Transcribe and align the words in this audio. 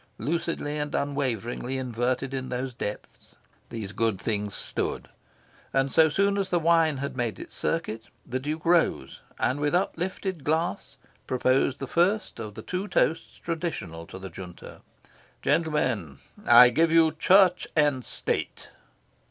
Lucidly, 0.17 0.79
and 0.79 0.95
unwaveringly 0.95 1.77
inverted 1.77 2.33
in 2.33 2.49
the 2.49 2.73
depths 2.75 3.35
these 3.69 3.91
good 3.91 4.19
things 4.19 4.55
stood; 4.55 5.09
and, 5.73 5.91
so 5.91 6.09
soon 6.09 6.39
as 6.39 6.49
the 6.49 6.57
wine 6.57 6.97
had 6.97 7.15
made 7.15 7.37
its 7.37 7.55
circuit, 7.55 8.05
the 8.25 8.39
Duke 8.39 8.65
rose 8.65 9.21
and 9.37 9.59
with 9.59 9.75
uplifted 9.75 10.43
glass 10.43 10.97
proposed 11.27 11.77
the 11.77 11.85
first 11.85 12.39
of 12.39 12.55
the 12.55 12.63
two 12.63 12.87
toasts 12.87 13.37
traditional 13.37 14.07
to 14.07 14.17
the 14.17 14.31
Junta. 14.35 14.81
"Gentlemen, 15.43 16.17
I 16.47 16.69
give 16.69 16.91
you 16.91 17.11
Church 17.11 17.67
and 17.75 18.03
State." 18.03 18.69